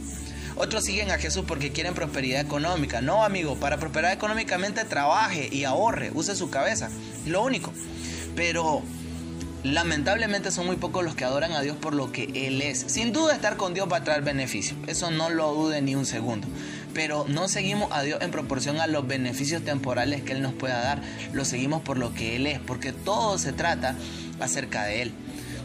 Otros 0.56 0.84
siguen 0.84 1.10
a 1.10 1.18
Jesús 1.18 1.44
porque 1.46 1.72
quieren 1.72 1.94
prosperidad 1.94 2.40
económica. 2.40 3.00
No, 3.00 3.24
amigo, 3.24 3.56
para 3.56 3.78
prosperar 3.78 4.12
económicamente 4.12 4.84
trabaje 4.84 5.48
y 5.50 5.64
ahorre, 5.64 6.10
use 6.14 6.34
su 6.36 6.50
cabeza. 6.50 6.90
Lo 7.26 7.42
único. 7.42 7.72
Pero 8.34 8.82
Lamentablemente 9.64 10.50
son 10.50 10.66
muy 10.66 10.74
pocos 10.74 11.04
los 11.04 11.14
que 11.14 11.24
adoran 11.24 11.52
a 11.52 11.60
Dios 11.60 11.76
por 11.76 11.94
lo 11.94 12.10
que 12.10 12.24
Él 12.34 12.60
es. 12.60 12.84
Sin 12.88 13.12
duda 13.12 13.32
estar 13.32 13.56
con 13.56 13.74
Dios 13.74 13.86
va 13.90 13.98
a 13.98 14.04
traer 14.04 14.22
beneficio, 14.22 14.76
eso 14.88 15.12
no 15.12 15.30
lo 15.30 15.54
dude 15.54 15.80
ni 15.82 15.94
un 15.94 16.04
segundo. 16.04 16.48
Pero 16.94 17.26
no 17.28 17.46
seguimos 17.46 17.92
a 17.92 18.02
Dios 18.02 18.20
en 18.22 18.32
proporción 18.32 18.80
a 18.80 18.88
los 18.88 19.06
beneficios 19.06 19.62
temporales 19.62 20.22
que 20.22 20.32
Él 20.32 20.42
nos 20.42 20.52
pueda 20.52 20.82
dar, 20.82 21.00
lo 21.32 21.44
seguimos 21.44 21.80
por 21.80 21.96
lo 21.96 22.12
que 22.12 22.34
Él 22.34 22.48
es, 22.48 22.58
porque 22.58 22.92
todo 22.92 23.38
se 23.38 23.52
trata 23.52 23.94
acerca 24.40 24.82
de 24.84 25.02
Él. 25.02 25.14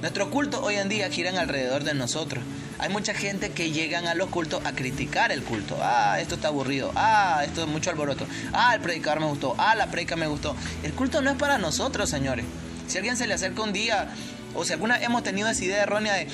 Nuestros 0.02 0.28
cultos 0.28 0.60
hoy 0.62 0.76
en 0.76 0.90
día 0.90 1.10
giran 1.10 1.38
alrededor 1.38 1.84
de 1.84 1.96
nosotros. 1.96 2.44
Hay 2.78 2.90
mucha 2.90 3.16
gente 3.16 3.50
que 3.50 3.72
llegan 3.72 4.06
a 4.06 4.14
los 4.14 4.30
cultos 4.30 4.64
a 4.64 4.74
criticar 4.74 5.32
el 5.32 5.42
culto. 5.42 5.76
Ah, 5.82 6.20
esto 6.22 6.36
está 6.36 6.50
aburrido. 6.50 6.92
Ah, 6.96 7.42
esto 7.44 7.64
es 7.64 7.68
mucho 7.68 7.90
alboroto. 7.90 8.28
Ah, 8.54 8.76
el 8.76 8.82
predicador 8.82 9.22
me 9.22 9.26
gustó. 9.26 9.56
Ah, 9.58 9.74
la 9.74 9.88
predica 9.88 10.16
me 10.16 10.28
gustó. 10.28 10.56
El 10.84 10.94
culto 10.94 11.22
no 11.22 11.32
es 11.32 11.36
para 11.38 11.58
nosotros, 11.58 12.12
señores. 12.12 12.46
Si 12.88 12.98
alguien 12.98 13.18
se 13.18 13.26
le 13.26 13.34
acerca 13.34 13.64
un 13.64 13.74
día, 13.74 14.10
o 14.54 14.64
si 14.64 14.74
alguna 14.74 15.02
hemos 15.02 15.24
tenido 15.24 15.50
esa 15.50 15.66
idea 15.66 15.82
errónea 15.82 16.14
de 16.14 16.28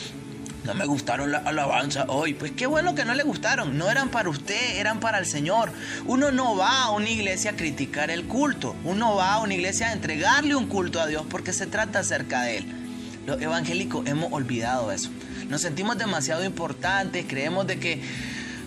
no 0.65 0.73
me 0.73 0.85
gustaron 0.85 1.31
la 1.31 1.39
alabanza 1.39 2.05
hoy. 2.07 2.33
Pues 2.33 2.51
qué 2.51 2.67
bueno 2.67 2.95
que 2.95 3.05
no 3.05 3.13
le 3.13 3.23
gustaron. 3.23 3.77
No 3.77 3.89
eran 3.89 4.09
para 4.09 4.29
usted, 4.29 4.77
eran 4.77 4.99
para 4.99 5.19
el 5.19 5.25
Señor. 5.25 5.71
Uno 6.05 6.31
no 6.31 6.55
va 6.55 6.83
a 6.83 6.91
una 6.91 7.09
iglesia 7.09 7.51
a 7.51 7.55
criticar 7.55 8.11
el 8.11 8.25
culto. 8.25 8.75
Uno 8.83 9.15
va 9.15 9.33
a 9.33 9.39
una 9.39 9.53
iglesia 9.53 9.89
a 9.89 9.93
entregarle 9.93 10.55
un 10.55 10.67
culto 10.67 11.01
a 11.01 11.07
Dios 11.07 11.23
porque 11.29 11.53
se 11.53 11.65
trata 11.65 11.99
acerca 11.99 12.43
de 12.43 12.57
Él. 12.57 12.82
Los 13.25 13.41
evangélicos 13.41 14.05
hemos 14.07 14.31
olvidado 14.31 14.91
eso. 14.91 15.09
Nos 15.49 15.61
sentimos 15.61 15.97
demasiado 15.97 16.43
importantes, 16.43 17.25
creemos 17.27 17.67
de 17.67 17.79
que 17.79 18.01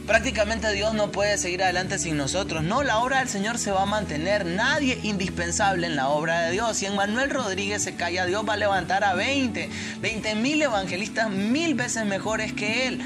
Prácticamente 0.06 0.72
Dios 0.72 0.94
no 0.94 1.10
puede 1.10 1.36
seguir 1.36 1.64
adelante 1.64 1.98
sin 1.98 2.16
nosotros. 2.16 2.62
No, 2.62 2.84
la 2.84 2.98
obra 2.98 3.18
del 3.18 3.28
Señor 3.28 3.58
se 3.58 3.72
va 3.72 3.82
a 3.82 3.86
mantener. 3.86 4.46
Nadie 4.46 5.00
indispensable 5.02 5.88
en 5.88 5.96
la 5.96 6.10
obra 6.10 6.42
de 6.42 6.52
Dios. 6.52 6.76
Si 6.76 6.86
en 6.86 6.94
Manuel 6.94 7.28
Rodríguez 7.28 7.82
se 7.82 7.96
calla, 7.96 8.24
Dios 8.24 8.48
va 8.48 8.52
a 8.52 8.56
levantar 8.56 9.02
a 9.02 9.14
20, 9.14 9.68
20 10.00 10.34
mil 10.36 10.62
evangelistas 10.62 11.28
mil 11.30 11.74
veces 11.74 12.06
mejores 12.06 12.52
que 12.52 12.86
él. 12.86 13.00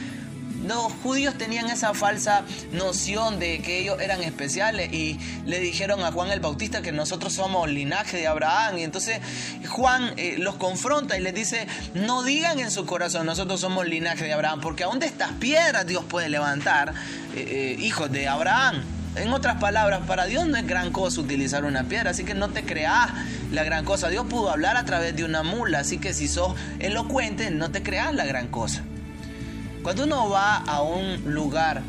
Los 0.71 0.93
judíos 1.03 1.35
tenían 1.37 1.69
esa 1.69 1.95
falsa 1.95 2.45
noción 2.71 3.41
de 3.41 3.59
que 3.59 3.81
ellos 3.81 4.01
eran 4.01 4.23
especiales 4.23 4.93
y 4.93 5.19
le 5.45 5.59
dijeron 5.59 6.05
a 6.05 6.13
Juan 6.13 6.31
el 6.31 6.39
Bautista 6.39 6.81
que 6.81 6.93
nosotros 6.93 7.33
somos 7.33 7.69
linaje 7.69 8.19
de 8.19 8.29
Abraham. 8.29 8.79
Y 8.79 8.85
entonces 8.85 9.21
Juan 9.69 10.13
eh, 10.17 10.37
los 10.39 10.55
confronta 10.55 11.19
y 11.19 11.23
les 11.23 11.35
dice, 11.35 11.67
no 11.95 12.23
digan 12.23 12.61
en 12.61 12.71
su 12.71 12.87
corazón, 12.87 13.27
nosotros 13.27 13.61
somos 13.61 13.89
linaje 13.89 14.27
de 14.27 14.33
Abraham, 14.33 14.61
porque 14.61 14.85
aún 14.85 15.01
de 15.01 15.07
estas 15.07 15.33
piedras 15.33 15.89
Dios 15.89 16.05
puede 16.05 16.29
levantar 16.29 16.95
eh, 17.35 17.77
eh, 17.79 17.83
hijos 17.83 18.13
de 18.13 18.29
Abraham. 18.29 18.81
En 19.17 19.33
otras 19.33 19.57
palabras, 19.57 20.03
para 20.07 20.27
Dios 20.27 20.47
no 20.47 20.57
es 20.57 20.69
gran 20.69 20.93
cosa 20.93 21.21
utilizar 21.21 21.65
una 21.65 21.83
piedra, 21.83 22.11
así 22.11 22.23
que 22.23 22.35
no 22.35 22.51
te 22.51 22.63
creas 22.63 23.11
la 23.51 23.65
gran 23.65 23.85
cosa. 23.85 24.09
Dios 24.09 24.27
pudo 24.27 24.51
hablar 24.51 24.77
a 24.77 24.85
través 24.85 25.17
de 25.17 25.25
una 25.25 25.43
mula, 25.43 25.81
así 25.81 25.99
que 25.99 26.15
si 26.15 26.29
sos 26.29 26.55
elocuente, 26.79 27.51
no 27.51 27.73
te 27.73 27.83
creas 27.83 28.15
la 28.15 28.25
gran 28.25 28.47
cosa. 28.47 28.85
Cuando 29.83 30.05
uno 30.05 30.29
va 30.29 30.57
a 30.57 30.83
un 30.83 31.33
lugar 31.33 31.83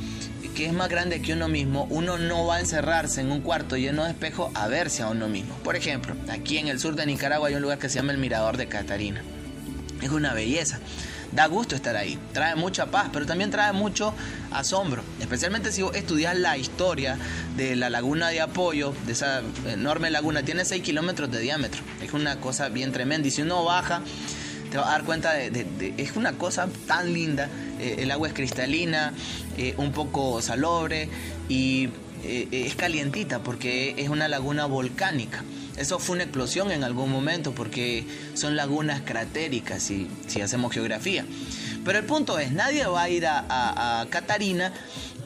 que 0.55 0.65
es 0.65 0.73
más 0.73 0.89
grande 0.89 1.21
que 1.21 1.33
uno 1.33 1.47
mismo, 1.47 1.87
uno 1.89 2.17
no 2.17 2.45
va 2.45 2.55
a 2.55 2.59
encerrarse 2.59 3.21
en 3.21 3.31
un 3.31 3.41
cuarto 3.41 3.75
lleno 3.77 4.03
de 4.03 4.11
espejos 4.11 4.51
a 4.55 4.67
verse 4.67 5.03
a 5.03 5.09
uno 5.09 5.27
mismo. 5.27 5.55
Por 5.63 5.75
ejemplo, 5.75 6.15
aquí 6.29 6.57
en 6.57 6.67
el 6.67 6.79
sur 6.79 6.95
de 6.95 7.05
Nicaragua 7.05 7.49
hay 7.49 7.55
un 7.55 7.61
lugar 7.61 7.79
que 7.79 7.89
se 7.89 7.95
llama 7.95 8.13
el 8.13 8.17
Mirador 8.17 8.57
de 8.57 8.67
Catarina. 8.67 9.21
Es 10.01 10.09
una 10.09 10.33
belleza. 10.33 10.79
Da 11.33 11.47
gusto 11.47 11.75
estar 11.75 11.95
ahí, 11.95 12.19
trae 12.33 12.55
mucha 12.55 12.87
paz, 12.87 13.09
pero 13.13 13.25
también 13.25 13.51
trae 13.51 13.71
mucho 13.71 14.13
asombro, 14.51 15.01
especialmente 15.21 15.71
si 15.71 15.81
vos 15.81 15.95
estudias 15.95 16.37
la 16.37 16.57
historia 16.57 17.17
de 17.55 17.77
la 17.77 17.89
laguna 17.89 18.27
de 18.27 18.41
apoyo, 18.41 18.93
de 19.05 19.13
esa 19.13 19.41
enorme 19.65 20.11
laguna, 20.11 20.43
tiene 20.43 20.65
6 20.65 20.83
kilómetros 20.83 21.31
de 21.31 21.39
diámetro, 21.39 21.83
es 22.03 22.11
una 22.11 22.41
cosa 22.41 22.67
bien 22.67 22.91
tremenda 22.91 23.29
y 23.29 23.31
si 23.31 23.43
uno 23.43 23.63
baja 23.63 24.01
te 24.71 24.77
vas 24.77 24.87
a 24.87 24.91
dar 24.91 25.03
cuenta 25.03 25.33
de, 25.33 25.93
es 25.97 26.17
una 26.17 26.33
cosa 26.33 26.67
tan 26.85 27.13
linda, 27.13 27.49
eh, 27.81 27.95
el 28.03 28.11
agua 28.11 28.27
es 28.27 28.33
cristalina, 28.33 29.13
eh, 29.57 29.73
un 29.77 29.91
poco 29.91 30.41
salobre 30.41 31.09
y 31.49 31.89
eh, 32.23 32.47
es 32.51 32.75
calientita 32.75 33.39
porque 33.39 33.95
es 33.97 34.09
una 34.09 34.27
laguna 34.27 34.65
volcánica. 34.65 35.43
Eso 35.77 35.97
fue 35.97 36.15
una 36.15 36.23
explosión 36.23 36.71
en 36.71 36.83
algún 36.83 37.09
momento 37.09 37.53
porque 37.53 38.05
son 38.35 38.55
lagunas 38.55 39.01
cratéricas 39.01 39.81
si, 39.81 40.07
hacemos 40.41 40.73
geografía. 40.73 41.25
Pero 41.83 41.97
el 41.97 42.05
punto 42.05 42.37
es, 42.37 42.51
nadie 42.51 42.85
va 42.85 43.03
a 43.03 43.09
ir 43.09 43.25
a, 43.25 44.01
a 44.01 44.05
Catarina 44.09 44.71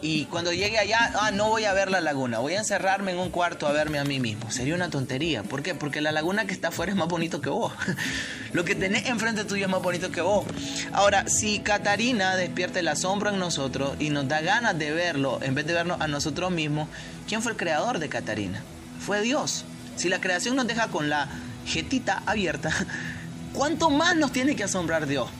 y 0.06 0.26
cuando 0.26 0.54
llegue 0.54 0.78
allá, 0.78 1.12
ah, 1.20 1.32
no 1.32 1.50
voy 1.50 1.66
a 1.66 1.74
ver 1.74 1.90
la 1.90 2.00
laguna, 2.00 2.38
voy 2.38 2.54
a 2.54 2.60
encerrarme 2.60 3.14
en 3.14 3.18
un 3.18 3.32
cuarto 3.32 3.66
a 3.66 3.72
verme 3.72 3.98
a 3.98 4.04
mí 4.04 4.20
mismo. 4.20 4.52
Sería 4.52 4.76
una 4.76 4.92
tontería. 4.92 5.42
¿Por 5.42 5.64
qué? 5.64 5.74
Porque 5.74 6.00
la 6.00 6.12
laguna 6.12 6.46
que 6.46 6.54
está 6.54 6.68
afuera 6.68 6.92
es 6.92 6.96
más 6.96 7.08
bonito 7.08 7.42
que 7.42 7.50
vos. 7.50 7.74
Lo 8.54 8.64
que 8.66 8.76
tenés 8.76 9.08
enfrente 9.08 9.46
tuyo 9.46 9.66
es 9.66 9.72
más 9.72 9.82
bonito 9.82 10.12
que 10.12 10.22
vos. 10.22 10.46
Ahora, 10.94 11.28
si 11.28 11.58
Catarina 11.58 12.36
despierta 12.36 12.80
el 12.80 12.88
asombro 12.88 13.32
en 13.32 13.40
nosotros 13.40 13.96
y 13.98 14.12
nos 14.12 14.28
da 14.28 14.42
ganas 14.42 14.78
de 14.78 14.92
verlo, 14.92 15.40
en 15.42 15.56
vez 15.56 15.66
de 15.66 15.74
vernos 15.74 16.00
a 16.00 16.08
nosotros 16.08 16.52
mismos, 16.52 16.88
¿quién 17.28 17.42
fue 17.42 17.54
el 17.54 17.58
creador 17.58 17.98
de 17.98 18.08
Catarina? 18.08 18.62
Fue 19.00 19.22
Dios. 19.22 19.66
Si 19.96 20.08
la 20.08 20.22
creación 20.22 20.56
nos 20.56 20.68
deja 20.68 20.90
con 20.90 21.10
la 21.10 21.30
jetita 21.66 22.22
abierta, 22.28 22.70
¿cuánto 23.54 23.90
más 23.90 24.16
nos 24.16 24.32
tiene 24.32 24.56
que 24.56 24.66
asombrar 24.66 25.08
Dios? 25.08 25.32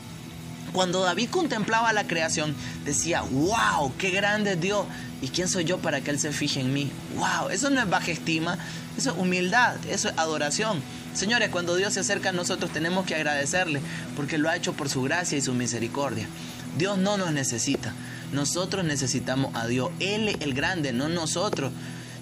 Cuando 0.76 1.00
David 1.00 1.30
contemplaba 1.30 1.94
la 1.94 2.06
creación, 2.06 2.54
decía, 2.84 3.22
wow, 3.22 3.94
qué 3.96 4.10
grande 4.10 4.52
es 4.52 4.60
Dios. 4.60 4.84
¿Y 5.22 5.28
quién 5.28 5.48
soy 5.48 5.64
yo 5.64 5.78
para 5.78 6.02
que 6.02 6.10
Él 6.10 6.18
se 6.18 6.32
fije 6.32 6.60
en 6.60 6.74
mí? 6.74 6.90
Wow, 7.16 7.48
eso 7.48 7.70
no 7.70 7.80
es 7.80 7.88
baja 7.88 8.10
estima, 8.10 8.58
eso 8.98 9.12
es 9.12 9.16
humildad, 9.16 9.76
eso 9.88 10.10
es 10.10 10.18
adoración. 10.18 10.82
Señores, 11.14 11.48
cuando 11.48 11.76
Dios 11.76 11.94
se 11.94 12.00
acerca 12.00 12.28
a 12.28 12.32
nosotros 12.32 12.70
tenemos 12.74 13.06
que 13.06 13.14
agradecerle 13.14 13.80
porque 14.16 14.36
lo 14.36 14.50
ha 14.50 14.56
hecho 14.56 14.74
por 14.74 14.90
su 14.90 15.00
gracia 15.00 15.38
y 15.38 15.40
su 15.40 15.54
misericordia. 15.54 16.28
Dios 16.76 16.98
no 16.98 17.16
nos 17.16 17.32
necesita, 17.32 17.94
nosotros 18.34 18.84
necesitamos 18.84 19.54
a 19.54 19.66
Dios. 19.66 19.88
Él 19.98 20.28
es 20.28 20.36
el 20.42 20.52
grande, 20.52 20.92
no 20.92 21.08
nosotros. 21.08 21.72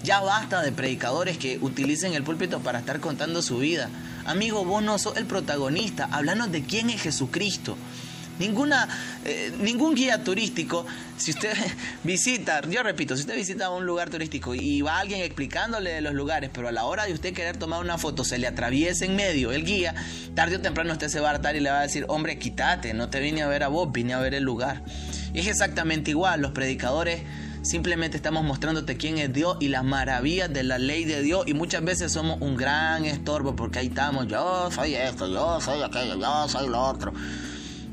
Ya 0.05 0.21
basta 0.21 0.61
de 0.61 0.71
predicadores 0.71 1.37
que 1.37 1.57
utilicen 1.61 2.13
el 2.13 2.23
púlpito 2.23 2.61
para 2.61 2.79
estar 2.79 3.01
contando 3.01 3.41
su 3.41 3.57
vida. 3.57 3.89
Amigo, 4.25 4.63
vos 4.63 4.81
no 4.81 4.97
sos 4.97 5.17
el 5.17 5.25
protagonista. 5.25 6.07
Háblanos 6.11 6.53
de 6.53 6.63
quién 6.63 6.89
es 6.89 7.01
Jesucristo. 7.01 7.75
Ninguna, 8.39 8.87
eh, 9.23 9.53
ningún 9.59 9.95
guía 9.95 10.23
turístico, 10.23 10.85
si 11.17 11.31
usted 11.31 11.53
visita, 12.03 12.61
yo 12.69 12.83
repito, 12.83 13.15
si 13.15 13.21
usted 13.21 13.35
visita 13.35 13.69
un 13.69 13.85
lugar 13.85 14.09
turístico 14.09 14.53
y 14.53 14.81
va 14.81 14.99
alguien 14.99 15.21
explicándole 15.21 15.91
de 15.91 16.01
los 16.01 16.13
lugares, 16.13 16.49
pero 16.53 16.67
a 16.67 16.71
la 16.71 16.83
hora 16.83 17.05
de 17.05 17.13
usted 17.13 17.33
querer 17.33 17.57
tomar 17.57 17.81
una 17.81 17.97
foto 17.97 18.23
se 18.23 18.37
le 18.37 18.47
atraviesa 18.47 19.05
en 19.05 19.15
medio 19.15 19.51
el 19.51 19.65
guía, 19.65 19.95
tarde 20.33 20.57
o 20.57 20.61
temprano 20.61 20.91
usted 20.91 21.07
se 21.07 21.19
va 21.19 21.29
a 21.29 21.31
hartar 21.31 21.55
y 21.55 21.61
le 21.61 21.69
va 21.69 21.79
a 21.79 21.83
decir, 21.83 22.05
hombre, 22.09 22.37
quítate, 22.37 22.93
no 22.93 23.09
te 23.09 23.19
vine 23.19 23.41
a 23.41 23.47
ver 23.47 23.63
a 23.63 23.69
vos, 23.69 23.91
vine 23.91 24.13
a 24.13 24.19
ver 24.19 24.33
el 24.33 24.43
lugar. 24.43 24.83
Y 25.33 25.39
es 25.39 25.47
exactamente 25.47 26.11
igual, 26.11 26.41
los 26.41 26.51
predicadores 26.51 27.21
simplemente 27.65 28.15
estamos 28.15 28.43
mostrándote 28.43 28.95
quién 28.95 29.17
es 29.17 29.33
Dios 29.33 29.57
y 29.59 29.69
las 29.69 29.83
maravillas 29.83 30.53
de 30.53 30.63
la 30.63 30.77
ley 30.77 31.03
de 31.03 31.21
Dios 31.23 31.47
y 31.47 31.55
muchas 31.55 31.83
veces 31.83 32.11
somos 32.11 32.39
un 32.41 32.55
gran 32.55 33.05
estorbo 33.05 33.55
porque 33.55 33.79
ahí 33.79 33.87
estamos, 33.87 34.27
yo 34.27 34.69
soy 34.71 34.93
esto, 34.93 35.27
yo 35.27 35.59
soy 35.59 35.81
aquello, 35.81 36.19
yo 36.19 36.47
soy 36.47 36.69
lo 36.69 36.81
otro. 36.81 37.11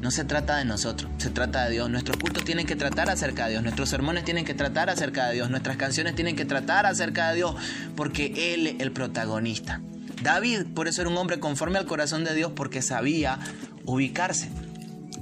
No 0.03 0.11
se 0.11 0.25
trata 0.25 0.57
de 0.57 0.65
nosotros, 0.65 1.09
se 1.19 1.31
trata 1.31 1.65
de 1.65 1.71
Dios. 1.71 1.89
Nuestros 1.89 2.17
cultos 2.17 2.45
tienen 2.45 2.67
que 2.67 2.75
tratar 2.75 3.09
acerca 3.09 3.45
de 3.45 3.53
Dios, 3.53 3.63
nuestros 3.63 3.89
sermones 3.89 4.25
tienen 4.25 4.45
que 4.45 4.53
tratar 4.53 4.91
acerca 4.91 5.29
de 5.29 5.35
Dios, 5.35 5.49
nuestras 5.49 5.77
canciones 5.77 6.17
tienen 6.17 6.35
que 6.35 6.45
tratar 6.45 6.87
acerca 6.87 7.29
de 7.29 7.37
Dios, 7.37 7.55
porque 7.95 8.53
Él 8.53 8.67
es 8.67 8.81
el 8.81 8.91
protagonista. 8.91 9.81
David, 10.21 10.67
por 10.75 10.89
eso 10.89 11.03
era 11.03 11.09
un 11.09 11.17
hombre 11.17 11.39
conforme 11.39 11.79
al 11.79 11.87
corazón 11.87 12.25
de 12.25 12.35
Dios, 12.35 12.51
porque 12.57 12.83
sabía 12.83 13.39
ubicarse. 13.85 14.51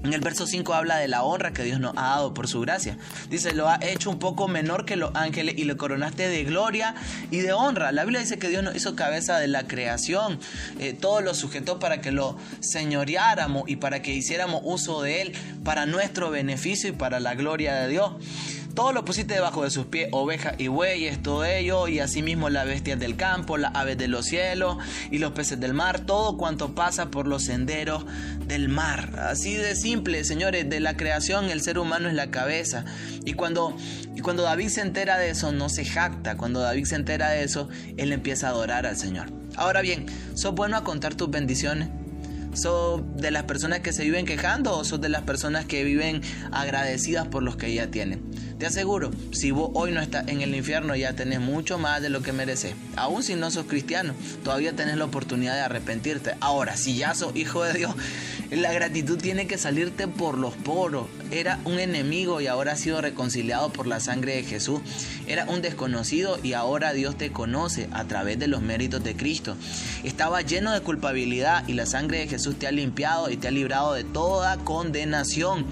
En 0.03 0.15
el 0.15 0.21
verso 0.21 0.47
5 0.47 0.73
habla 0.73 0.97
de 0.97 1.09
la 1.09 1.25
honra 1.25 1.53
que 1.53 1.63
Dios 1.63 1.79
nos 1.79 1.93
ha 1.97 2.03
dado 2.03 2.33
por 2.33 2.49
su 2.49 2.61
gracia. 2.61 2.97
Dice, 3.29 3.53
lo 3.53 3.69
ha 3.69 3.79
hecho 3.83 4.09
un 4.09 4.19
poco 4.19 4.49
menor 4.49 4.87
que 4.87 4.97
los 4.97 5.11
ángeles 5.15 5.57
y 5.59 5.65
le 5.65 5.77
coronaste 5.77 6.27
de 6.27 6.45
gloria 6.45 6.95
y 7.31 7.41
de 7.41 7.53
honra. 7.53 7.93
La 7.93 8.05
Biblia 8.05 8.21
dice 8.21 8.39
que 8.39 8.49
Dios 8.49 8.63
nos 8.63 8.75
hizo 8.75 8.97
cabeza 8.97 9.39
de 9.39 9.49
la 9.49 9.67
creación. 9.67 10.41
Eh, 10.79 10.95
todo 10.95 11.21
lo 11.21 11.35
sujetó 11.35 11.79
para 11.79 12.01
que 12.01 12.13
lo 12.13 12.39
señoreáramos 12.61 13.69
y 13.69 13.77
para 13.77 14.01
que 14.01 14.15
hiciéramos 14.15 14.63
uso 14.65 15.03
de 15.03 15.21
él 15.21 15.33
para 15.65 15.85
nuestro 15.85 16.31
beneficio 16.31 16.89
y 16.89 16.93
para 16.93 17.21
la 17.21 17.35
gloria 17.35 17.75
de 17.75 17.89
Dios. 17.89 18.13
Todo 18.75 18.93
lo 18.93 19.05
pusiste 19.05 19.35
debajo 19.35 19.65
de 19.65 19.71
sus 19.71 19.87
pies, 19.87 20.09
ovejas 20.13 20.55
y 20.59 20.69
bueyes, 20.69 21.23
todo 21.23 21.45
ello, 21.45 21.89
y 21.89 21.99
asimismo 21.99 22.51
las 22.51 22.67
bestias 22.67 22.99
del 23.01 23.17
campo, 23.17 23.59
las 23.59 23.75
aves 23.75 23.99
de 23.99 24.07
los 24.07 24.27
cielos 24.27 24.77
y 25.11 25.19
los 25.19 25.33
peces 25.33 25.59
del 25.59 25.75
mar, 25.75 26.01
todo 26.01 26.37
cuanto 26.37 26.75
pasa 26.75 27.11
por 27.11 27.27
los 27.27 27.45
senderos 27.45 28.07
del 28.47 28.69
mar. 28.69 29.19
Así 29.19 29.55
de 29.55 29.75
simple, 29.75 30.25
señores, 30.25 30.71
de 30.71 30.81
la 30.81 30.97
creación 30.97 31.51
el 31.51 31.63
ser 31.63 31.79
humano 31.79 32.09
es 32.09 32.15
la 32.15 32.31
cabeza. 32.31 32.85
Y 33.25 33.33
cuando, 33.35 33.77
y 34.15 34.21
cuando 34.21 34.45
David 34.45 34.69
se 34.69 34.83
entera 34.83 35.19
de 35.19 35.31
eso, 35.31 35.53
no 35.53 35.69
se 35.69 35.85
jacta. 35.85 36.37
Cuando 36.37 36.61
David 36.61 36.85
se 36.85 36.95
entera 36.95 37.31
de 37.31 37.43
eso, 37.43 37.69
él 37.97 38.13
empieza 38.13 38.47
a 38.47 38.51
adorar 38.51 38.87
al 38.87 38.97
Señor. 38.97 39.33
Ahora 39.57 39.81
bien, 39.81 40.07
¿sos 40.35 40.55
bueno 40.55 40.77
a 40.77 40.85
contar 40.85 41.15
tus 41.15 41.31
bendiciones? 41.31 41.89
¿Sos 42.55 43.03
de 43.17 43.31
las 43.31 43.45
personas 43.45 43.81
que 43.81 43.93
se 43.93 44.03
viven 44.03 44.27
quejando 44.27 44.77
o 44.77 44.85
sos 44.85 45.01
de 45.01 45.09
las 45.09 45.23
personas 45.23 45.67
que 45.67 45.85
viven 45.85 46.21
agradecidas 46.51 47.29
por 47.29 47.43
los 47.43 47.57
que 47.57 47.73
ya 47.73 47.91
tienen? 47.91 48.23
Te 48.61 48.67
aseguro, 48.67 49.11
si 49.33 49.53
vos 49.53 49.71
hoy 49.73 49.91
no 49.91 50.03
estás 50.03 50.29
en 50.29 50.43
el 50.43 50.55
infierno 50.55 50.95
ya 50.95 51.15
tenés 51.15 51.41
mucho 51.41 51.79
más 51.79 52.03
de 52.03 52.11
lo 52.11 52.21
que 52.21 52.35
mereces. 52.35 52.75
Aún 52.95 53.23
si 53.23 53.35
no 53.35 53.51
sos 53.51 53.65
cristiano, 53.65 54.13
todavía 54.45 54.77
tenés 54.77 54.99
la 54.99 55.07
oportunidad 55.07 55.55
de 55.55 55.63
arrepentirte. 55.63 56.35
Ahora, 56.41 56.77
si 56.77 56.95
ya 56.95 57.15
sos 57.15 57.35
hijo 57.35 57.65
de 57.65 57.73
Dios, 57.73 57.95
la 58.51 58.71
gratitud 58.71 59.17
tiene 59.17 59.47
que 59.47 59.57
salirte 59.57 60.09
por 60.09 60.37
los 60.37 60.53
poros. 60.57 61.07
Era 61.31 61.59
un 61.65 61.79
enemigo 61.79 62.43
y 62.43 62.49
ahora 62.49 62.73
ha 62.73 62.77
sido 62.77 63.01
reconciliado 63.01 63.73
por 63.73 63.87
la 63.87 63.99
sangre 63.99 64.37
de 64.37 64.43
Jesús. 64.43 64.83
Era 65.27 65.47
un 65.47 65.63
desconocido 65.63 66.39
y 66.43 66.53
ahora 66.53 66.93
Dios 66.93 67.17
te 67.17 67.33
conoce 67.33 67.89
a 67.93 68.05
través 68.05 68.39
de 68.39 68.47
los 68.47 68.61
méritos 68.61 69.03
de 69.03 69.17
Cristo. 69.17 69.57
Estaba 70.05 70.43
lleno 70.43 70.73
de 70.73 70.83
culpabilidad 70.83 71.67
y 71.67 71.73
la 71.73 71.87
sangre 71.87 72.19
de 72.19 72.29
Jesús 72.29 72.59
te 72.59 72.67
ha 72.67 72.73
limpiado 72.73 73.31
y 73.31 73.39
te 73.39 73.49
ha 73.49 73.53
librado 73.53 73.95
de 73.95 74.05
toda 74.05 74.59
condenación. 74.59 75.65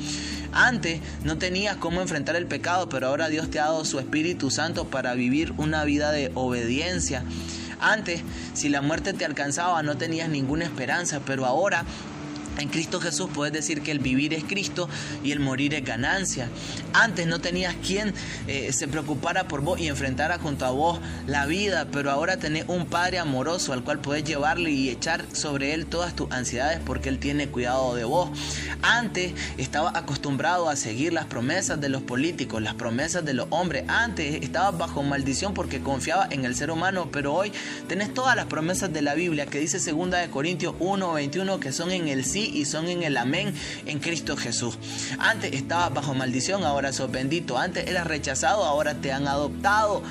Antes 0.53 1.01
no 1.25 1.39
tenías 1.39 1.77
cómo 1.77 2.01
enfrentar 2.01 2.37
el 2.37 2.47
pecado, 2.47 2.89
pero 2.89 3.09
ahora 3.09 3.29
Dios 3.29 3.51
te 3.51 3.61
ha 3.61 3.65
dado 3.65 3.85
su 3.85 3.99
Espíritu 3.99 4.51
Santo 4.51 4.87
para 4.87 5.15
vivir 5.15 5.53
una 5.57 5.85
vida 5.85 6.11
de 6.13 6.31
obediencia. 6.35 7.23
Antes, 7.81 8.23
si 8.55 8.69
la 8.69 8.83
muerte 8.83 9.13
te 9.13 9.25
alcanzaba, 9.25 9.83
no 9.83 9.97
tenías 9.97 10.29
ninguna 10.29 10.65
esperanza, 10.65 11.21
pero 11.25 11.47
ahora 11.47 11.85
en 12.59 12.69
Cristo 12.69 13.01
Jesús 13.01 13.31
puedes 13.33 13.53
decir 13.53 13.83
que 13.83 13.91
el 13.91 14.01
vivir 14.01 14.35
es 14.35 14.45
Cristo 14.45 14.89
y 15.23 15.33
el 15.33 15.41
morir 15.41 15.75
es 15.75 15.85
ganancia. 15.85 16.49
Antes 16.93 17.27
no 17.27 17.41
tenías 17.41 17.75
quien 17.77 18.13
eh, 18.47 18.73
se 18.73 18.89
preocupara 18.89 19.49
por 19.49 19.63
vos 19.63 19.79
y 19.81 19.89
enfrentara 19.89 20.39
junto 20.39 20.67
a 20.67 20.71
vos 20.71 21.01
la 21.27 21.47
vida, 21.47 21.89
pero 21.93 22.11
ahora 22.11 22.37
tenés 22.39 22.65
un 22.69 22.87
Padre 22.87 23.19
amoroso 23.19 23.73
al 23.73 23.85
cual 23.85 24.01
puedes 24.01 24.25
llevarle 24.25 24.71
y 24.71 24.89
echar 24.89 25.25
sobre 25.33 25.75
él 25.75 25.87
todas 25.87 26.15
tus 26.15 26.31
ansiedades 26.33 26.81
porque 26.85 27.09
él 27.09 27.19
tiene 27.19 27.49
cuidado 27.49 27.95
de 27.95 28.05
vos. 28.05 28.31
Antes 28.83 29.35
estaba 29.57 29.93
acostumbrado 29.95 30.69
a 30.69 30.77
seguir 30.77 31.13
las 31.13 31.27
promesas 31.27 31.81
de 31.81 31.89
los 31.89 32.03
políticos, 32.03 32.63
las 32.63 32.75
promesas 32.75 33.25
de 33.25 33.35
los 33.35 33.47
hombres. 33.51 33.85
Antes 33.89 34.43
estabas 34.43 34.77
bajo 34.77 35.03
maldición 35.03 35.55
porque 35.55 35.81
confiaba 35.81 36.27
en 36.31 36.45
el 36.45 36.57
ser 36.57 36.71
humano, 36.71 37.09
pero 37.13 37.35
hoy 37.35 37.53
tenés 37.87 38.13
todas 38.15 38.35
las 38.35 38.47
promesas 38.47 38.93
de 38.93 39.03
la 39.03 39.15
Biblia 39.15 39.47
que 39.47 39.61
dice 39.61 39.79
2 39.79 40.11
de 40.11 40.31
Corintios 40.31 40.75
1:21 40.81 41.61
que 41.61 41.73
son 41.73 41.91
en 41.91 42.09
el 42.09 42.25
sí 42.25 42.48
y 42.49 42.65
son 42.65 42.89
en 42.89 43.03
el 43.03 43.17
amén 43.17 43.55
en 43.87 43.99
Cristo 43.99 44.37
Jesús. 44.37 44.79
Antes 45.19 45.53
estabas 45.53 45.93
bajo 45.95 46.15
maldición, 46.15 46.65
ahora 46.65 46.93
sos 46.93 47.11
bendito. 47.11 47.59
Antes 47.59 47.87
eras 47.87 48.07
rechazado, 48.07 48.65
ahora 48.65 48.95
te 48.95 49.13
han 49.13 49.29
adoptado. 49.29 50.03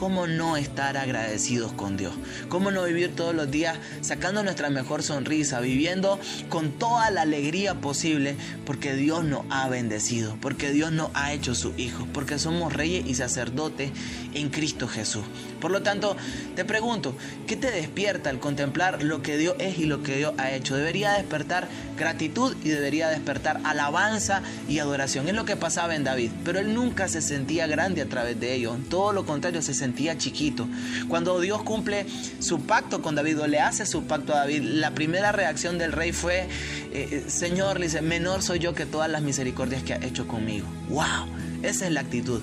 ¿Cómo 0.00 0.26
no 0.26 0.56
estar 0.56 0.96
agradecidos 0.96 1.74
con 1.74 1.98
Dios? 1.98 2.14
¿Cómo 2.48 2.70
no 2.70 2.84
vivir 2.84 3.14
todos 3.14 3.34
los 3.34 3.50
días 3.50 3.76
sacando 4.00 4.42
nuestra 4.42 4.70
mejor 4.70 5.02
sonrisa, 5.02 5.60
viviendo 5.60 6.18
con 6.48 6.70
toda 6.70 7.10
la 7.10 7.20
alegría 7.20 7.82
posible? 7.82 8.34
Porque 8.64 8.94
Dios 8.94 9.24
nos 9.24 9.42
ha 9.50 9.68
bendecido, 9.68 10.38
porque 10.40 10.72
Dios 10.72 10.90
nos 10.90 11.10
ha 11.12 11.34
hecho 11.34 11.54
su 11.54 11.74
hijo, 11.76 12.08
porque 12.14 12.38
somos 12.38 12.72
reyes 12.72 13.04
y 13.06 13.14
sacerdotes 13.14 13.90
en 14.32 14.48
Cristo 14.48 14.88
Jesús. 14.88 15.24
Por 15.60 15.70
lo 15.70 15.82
tanto, 15.82 16.16
te 16.56 16.64
pregunto, 16.64 17.14
¿qué 17.46 17.56
te 17.56 17.70
despierta 17.70 18.30
al 18.30 18.40
contemplar 18.40 19.02
lo 19.02 19.20
que 19.20 19.36
Dios 19.36 19.56
es 19.58 19.78
y 19.78 19.84
lo 19.84 20.02
que 20.02 20.16
Dios 20.16 20.32
ha 20.38 20.50
hecho? 20.50 20.76
Debería 20.76 21.12
despertar 21.12 21.68
gratitud 21.98 22.56
y 22.64 22.70
debería 22.70 23.10
despertar 23.10 23.60
alabanza 23.64 24.40
y 24.66 24.78
adoración. 24.78 25.28
Es 25.28 25.34
lo 25.34 25.44
que 25.44 25.56
pasaba 25.56 25.94
en 25.94 26.04
David, 26.04 26.30
pero 26.42 26.58
él 26.58 26.72
nunca 26.72 27.06
se 27.06 27.20
sentía 27.20 27.66
grande 27.66 28.00
a 28.00 28.06
través 28.06 28.40
de 28.40 28.54
ello. 28.54 28.78
Todo 28.88 29.12
lo 29.12 29.26
contrario, 29.26 29.60
se 29.60 29.74
sentía 29.74 29.89
chiquito. 30.16 30.68
Cuando 31.08 31.40
Dios 31.40 31.62
cumple 31.62 32.06
su 32.38 32.60
pacto 32.60 33.02
con 33.02 33.14
David 33.14 33.40
o 33.40 33.46
le 33.46 33.60
hace 33.60 33.86
su 33.86 34.04
pacto 34.04 34.34
a 34.34 34.38
David, 34.38 34.62
la 34.62 34.94
primera 34.94 35.32
reacción 35.32 35.78
del 35.78 35.92
rey 35.92 36.12
fue, 36.12 36.48
eh, 36.92 37.24
Señor, 37.28 37.78
le 37.78 37.86
dice, 37.86 38.02
menor 38.02 38.42
soy 38.42 38.58
yo 38.58 38.74
que 38.74 38.86
todas 38.86 39.10
las 39.10 39.22
misericordias 39.22 39.82
que 39.82 39.94
ha 39.94 40.04
hecho 40.04 40.26
conmigo. 40.26 40.66
¡Wow! 40.88 41.28
Esa 41.62 41.86
es 41.86 41.92
la 41.92 42.00
actitud. 42.00 42.40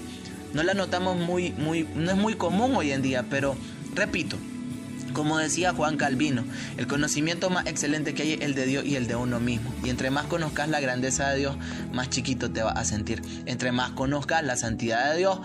No 0.53 0.63
la 0.63 0.73
notamos 0.73 1.17
muy, 1.17 1.51
muy, 1.51 1.87
no 1.95 2.11
es 2.11 2.17
muy 2.17 2.35
común 2.35 2.75
hoy 2.75 2.91
en 2.91 3.01
día, 3.01 3.25
pero 3.29 3.55
repito, 3.93 4.37
como 5.17 5.39
decía 5.39 5.73
Juan 5.73 5.97
Calvino, 5.97 6.43
el 6.77 6.85
conocimiento 6.85 7.49
más 7.49 7.65
excelente 7.65 8.13
que 8.13 8.21
hay 8.21 8.33
es 8.33 8.41
el 8.41 8.53
de 8.53 8.67
Dios 8.67 8.85
y 8.85 8.97
el 8.97 9.07
de 9.07 9.15
uno 9.15 9.39
mismo. 9.39 9.73
Y 9.83 9.89
entre 9.89 10.11
más 10.11 10.27
conozcas 10.27 10.69
la 10.69 10.79
grandeza 10.79 11.31
de 11.31 11.39
Dios, 11.39 11.57
más 11.91 12.11
chiquito 12.11 12.51
te 12.51 12.61
vas 12.61 12.77
a 12.77 12.85
sentir. 12.85 13.23
Entre 13.47 13.71
más 13.71 13.89
conozcas 13.93 14.43
la 14.43 14.55
santidad 14.55 15.11
de 15.11 15.17
Dios, 15.17 15.39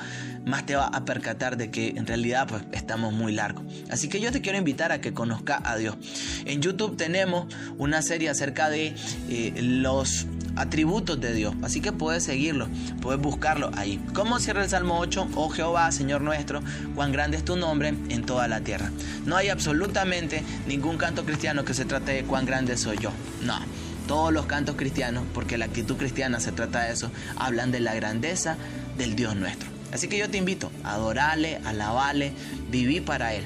más 0.44 0.66
te 0.66 0.76
vas 0.76 0.90
a 0.92 1.06
percatar 1.06 1.56
de 1.56 1.70
que 1.70 1.94
en 1.96 2.06
realidad 2.06 2.48
pues 2.48 2.64
estamos 2.72 3.14
muy 3.14 3.32
largos. 3.32 3.64
Así 3.88 4.08
que 4.08 4.20
yo 4.20 4.30
te 4.30 4.42
quiero 4.42 4.58
invitar 4.58 4.92
a 4.92 5.00
que 5.00 5.14
conozcas 5.14 5.62
a 5.64 5.76
Dios. 5.76 5.96
En 6.44 6.60
YouTube 6.60 6.98
tenemos 6.98 7.46
una 7.78 8.02
serie 8.02 8.28
acerca 8.28 8.68
de 8.68 8.94
eh, 9.30 9.54
los 9.62 10.26
atributos 10.56 11.20
de 11.20 11.32
Dios. 11.32 11.54
Así 11.62 11.80
que 11.80 11.92
puedes 11.92 12.24
seguirlo, 12.24 12.68
puedes 13.00 13.20
buscarlo 13.20 13.70
ahí. 13.76 14.02
¿Cómo 14.14 14.38
cierra 14.38 14.62
el 14.62 14.70
Salmo 14.70 14.98
8? 14.98 15.28
Oh 15.34 15.48
Jehová, 15.48 15.90
Señor 15.92 16.20
nuestro, 16.20 16.60
cuán 16.94 17.12
grande 17.12 17.36
es 17.36 17.44
tu 17.44 17.56
nombre 17.56 17.88
en 17.88 18.24
toda 18.24 18.48
la 18.48 18.60
tierra. 18.60 18.90
No 19.26 19.36
hay 19.36 19.48
absolutamente 19.62 20.42
ningún 20.66 20.98
canto 20.98 21.24
cristiano 21.24 21.64
que 21.64 21.72
se 21.72 21.84
trate 21.84 22.10
de 22.10 22.24
cuán 22.24 22.46
grande 22.46 22.76
soy 22.76 22.98
yo. 22.98 23.12
No. 23.42 23.60
Todos 24.08 24.32
los 24.32 24.46
cantos 24.46 24.74
cristianos, 24.74 25.22
porque 25.32 25.56
la 25.56 25.66
actitud 25.66 25.96
cristiana 25.96 26.40
se 26.40 26.50
trata 26.50 26.82
de 26.82 26.92
eso, 26.92 27.12
hablan 27.36 27.70
de 27.70 27.78
la 27.78 27.94
grandeza 27.94 28.56
del 28.98 29.14
Dios 29.14 29.36
nuestro. 29.36 29.70
Así 29.92 30.08
que 30.08 30.18
yo 30.18 30.28
te 30.28 30.36
invito 30.36 30.72
a 30.82 30.94
adorarle, 30.94 31.60
alabarle, 31.64 32.32
vivir 32.72 33.04
para 33.04 33.34
Él. 33.34 33.44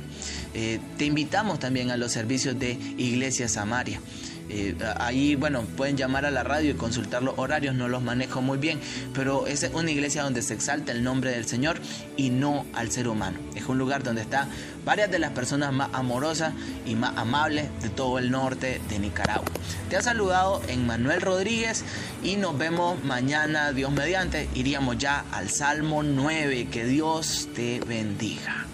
Eh, 0.54 0.80
te 0.96 1.04
invitamos 1.04 1.58
también 1.58 1.90
a 1.90 1.98
los 1.98 2.12
servicios 2.12 2.58
de 2.58 2.78
Iglesia 2.96 3.46
Samaria. 3.46 4.00
Eh, 4.48 4.76
ahí, 4.98 5.34
bueno, 5.34 5.62
pueden 5.76 5.96
llamar 5.96 6.24
a 6.24 6.30
la 6.30 6.42
radio 6.42 6.70
y 6.70 6.74
consultar 6.74 7.22
los 7.22 7.34
horarios, 7.36 7.74
no 7.74 7.88
los 7.88 8.02
manejo 8.02 8.40
muy 8.40 8.58
bien, 8.58 8.80
pero 9.12 9.46
es 9.46 9.68
una 9.74 9.90
iglesia 9.90 10.22
donde 10.22 10.42
se 10.42 10.54
exalta 10.54 10.92
el 10.92 11.02
nombre 11.02 11.30
del 11.30 11.46
Señor 11.46 11.78
y 12.16 12.30
no 12.30 12.64
al 12.74 12.90
ser 12.90 13.08
humano. 13.08 13.38
Es 13.54 13.66
un 13.66 13.78
lugar 13.78 14.02
donde 14.02 14.22
están 14.22 14.48
varias 14.84 15.10
de 15.10 15.18
las 15.18 15.32
personas 15.32 15.72
más 15.72 15.90
amorosas 15.92 16.54
y 16.86 16.94
más 16.94 17.16
amables 17.16 17.68
de 17.82 17.88
todo 17.88 18.18
el 18.18 18.30
norte 18.30 18.80
de 18.88 18.98
Nicaragua. 18.98 19.50
Te 19.90 19.96
ha 19.96 20.02
saludado 20.02 20.62
Manuel 20.86 21.20
Rodríguez 21.20 21.84
y 22.22 22.36
nos 22.36 22.56
vemos 22.56 23.02
mañana, 23.04 23.72
Dios 23.72 23.90
mediante. 23.90 24.48
Iríamos 24.54 24.96
ya 24.98 25.24
al 25.32 25.50
Salmo 25.50 26.02
9. 26.02 26.68
Que 26.70 26.84
Dios 26.84 27.48
te 27.54 27.80
bendiga. 27.80 28.66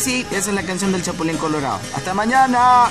Sí, 0.00 0.26
esa 0.30 0.50
es 0.50 0.54
la 0.54 0.62
canción 0.62 0.92
del 0.92 1.02
Chapulín 1.02 1.36
Colorado. 1.36 1.80
¡Hasta 1.94 2.14
mañana! 2.14 2.88